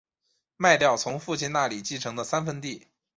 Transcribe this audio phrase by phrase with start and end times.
[0.57, 2.87] 卖掉从父亲那里继承的三分地